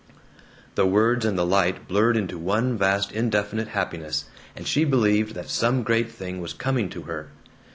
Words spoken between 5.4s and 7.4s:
some great thing was coming to her.